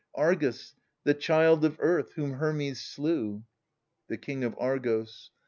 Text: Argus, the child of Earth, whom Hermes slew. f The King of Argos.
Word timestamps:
Argus, 0.15 0.73
the 1.03 1.13
child 1.13 1.63
of 1.63 1.77
Earth, 1.79 2.13
whom 2.13 2.31
Hermes 2.33 2.81
slew. 2.81 3.43
f 3.43 3.43
The 4.07 4.17
King 4.17 4.43
of 4.43 4.55
Argos. 4.57 5.29